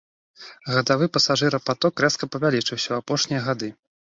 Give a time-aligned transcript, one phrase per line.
[0.75, 3.69] Гадавы пасажырапаток рэзка павялічыўся ў апошнія гады.